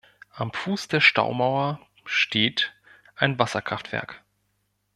[0.33, 2.73] Am Fuß der Staumauer steht
[3.15, 4.23] ein Wasserkraftwerk.